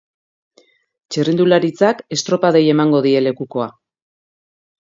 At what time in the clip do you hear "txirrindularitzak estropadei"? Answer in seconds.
1.15-2.65